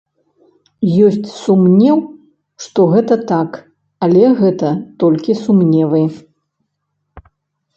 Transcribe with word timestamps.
Ёсць 1.07 1.27
сумнеў, 1.41 1.97
што 2.65 2.79
гэта 2.93 3.13
так, 3.33 3.49
але 4.07 4.23
гэта 4.41 4.69
толькі 5.05 5.37
сумневы. 5.43 6.03